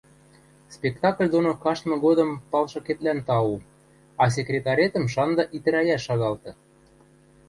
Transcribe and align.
Спектакль 0.75 1.29
доно 1.33 1.51
каштмы 1.63 1.95
годым 2.05 2.29
палшыкетлӓн 2.51 3.19
тау, 3.27 3.55
а 4.21 4.23
секретаретӹм 4.35 5.05
шанды 5.13 5.43
итӹрӓйӓш 5.55 6.01
шагалты... 6.07 6.51